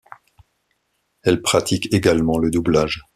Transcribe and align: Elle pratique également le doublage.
Elle 1.21 1.43
pratique 1.43 1.93
également 1.93 2.39
le 2.39 2.49
doublage. 2.49 3.03